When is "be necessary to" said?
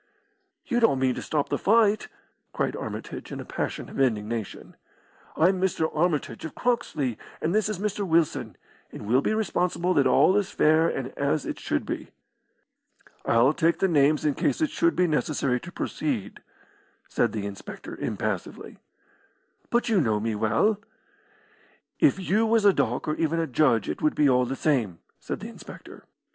14.95-15.71